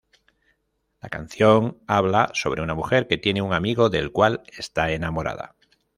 [0.99, 5.53] La canción habla sobre una mujer que tiene un amigo del cual está enamorada.